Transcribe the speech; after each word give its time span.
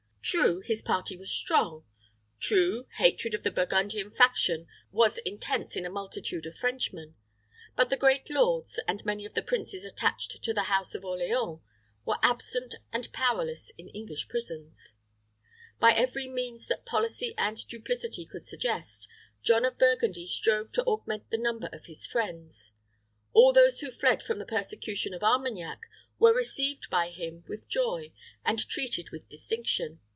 True, 0.23 0.61
his 0.61 0.81
party 0.83 1.17
was 1.17 1.29
strong; 1.31 1.83
true, 2.39 2.87
hatred 2.99 3.33
of 3.33 3.43
the 3.43 3.51
Burgundian 3.51 4.11
faction 4.11 4.65
was 4.89 5.17
intense 5.17 5.75
in 5.75 5.83
a 5.85 5.89
multitude 5.89 6.45
of 6.45 6.55
Frenchmen. 6.57 7.15
But 7.75 7.89
the 7.89 7.97
great 7.97 8.29
lords, 8.29 8.79
and 8.87 9.03
many 9.03 9.25
of 9.25 9.33
the 9.33 9.41
princes 9.41 9.83
attached 9.83 10.41
to 10.43 10.53
the 10.53 10.65
house 10.65 10.95
of 10.95 11.03
Orleans, 11.03 11.59
were 12.05 12.19
absent 12.23 12.75
and 12.93 13.11
powerless 13.11 13.71
in 13.77 13.89
English 13.89 14.29
prisons. 14.29 14.93
By 15.79 15.91
every 15.91 16.29
means 16.29 16.67
that 16.67 16.85
policy 16.85 17.33
and 17.37 17.57
duplicity 17.67 18.25
could 18.25 18.45
suggest, 18.45 19.09
John 19.41 19.65
of 19.65 19.77
Burgundy 19.77 20.27
strove 20.27 20.71
to 20.73 20.83
augment 20.85 21.29
the 21.29 21.37
number 21.37 21.67
of 21.73 21.87
his 21.87 22.05
friends. 22.07 22.71
All 23.33 23.51
those 23.51 23.79
who 23.81 23.91
fled 23.91 24.23
from 24.23 24.37
the 24.39 24.45
persecution 24.45 25.13
of 25.13 25.23
Armagnac 25.23 25.81
were 26.19 26.33
received 26.33 26.89
by 26.89 27.09
him 27.09 27.43
with 27.49 27.67
joy 27.67 28.13
and 28.45 28.59
treated 28.69 29.09
with 29.11 29.27
distinction. 29.27 29.99